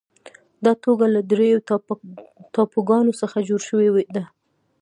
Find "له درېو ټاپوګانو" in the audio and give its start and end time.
1.15-3.13